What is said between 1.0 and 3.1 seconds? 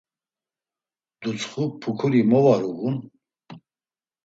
Dutsxu pukuri mo var uğun.